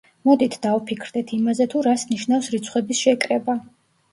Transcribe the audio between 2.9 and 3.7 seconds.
შეკრება.